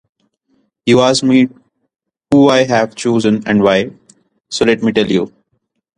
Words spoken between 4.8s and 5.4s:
me tell you.